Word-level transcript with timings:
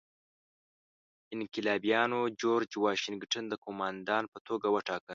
انقلابیانو 1.35 2.19
جورج 2.41 2.71
واشنګټن 2.83 3.43
د 3.49 3.53
قوماندان 3.65 4.23
په 4.33 4.39
توګه 4.47 4.67
وټاکه. 4.75 5.09